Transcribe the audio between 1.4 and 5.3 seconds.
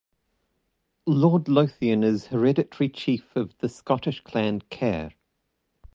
Lothian is hereditary Chief of the Scottish Clan Kerr.